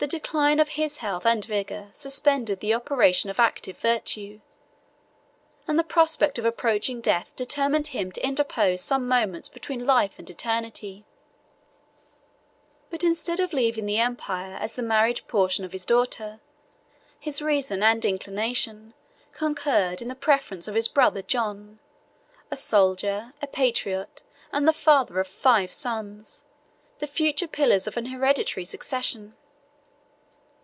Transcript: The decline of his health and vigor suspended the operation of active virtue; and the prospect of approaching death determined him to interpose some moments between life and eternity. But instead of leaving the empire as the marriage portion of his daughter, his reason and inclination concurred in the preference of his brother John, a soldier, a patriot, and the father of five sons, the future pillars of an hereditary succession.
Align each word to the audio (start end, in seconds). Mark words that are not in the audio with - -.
The 0.00 0.06
decline 0.06 0.60
of 0.60 0.68
his 0.68 0.98
health 0.98 1.26
and 1.26 1.44
vigor 1.44 1.88
suspended 1.92 2.60
the 2.60 2.72
operation 2.72 3.30
of 3.30 3.40
active 3.40 3.78
virtue; 3.78 4.40
and 5.66 5.76
the 5.76 5.82
prospect 5.82 6.38
of 6.38 6.44
approaching 6.44 7.00
death 7.00 7.32
determined 7.34 7.88
him 7.88 8.12
to 8.12 8.24
interpose 8.24 8.80
some 8.80 9.08
moments 9.08 9.48
between 9.48 9.84
life 9.88 10.16
and 10.16 10.30
eternity. 10.30 11.04
But 12.90 13.02
instead 13.02 13.40
of 13.40 13.52
leaving 13.52 13.86
the 13.86 13.98
empire 13.98 14.56
as 14.60 14.76
the 14.76 14.84
marriage 14.84 15.26
portion 15.26 15.64
of 15.64 15.72
his 15.72 15.84
daughter, 15.84 16.38
his 17.18 17.42
reason 17.42 17.82
and 17.82 18.04
inclination 18.04 18.94
concurred 19.32 20.00
in 20.00 20.06
the 20.06 20.14
preference 20.14 20.68
of 20.68 20.76
his 20.76 20.86
brother 20.86 21.22
John, 21.22 21.80
a 22.52 22.56
soldier, 22.56 23.32
a 23.42 23.48
patriot, 23.48 24.22
and 24.52 24.68
the 24.68 24.72
father 24.72 25.18
of 25.18 25.26
five 25.26 25.72
sons, 25.72 26.44
the 27.00 27.08
future 27.08 27.48
pillars 27.48 27.88
of 27.88 27.96
an 27.96 28.06
hereditary 28.06 28.64
succession. 28.64 29.34